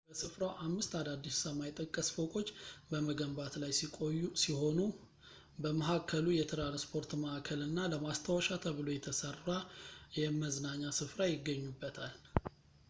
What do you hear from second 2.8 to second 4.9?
በመገንባት ላይ ሲሆኑ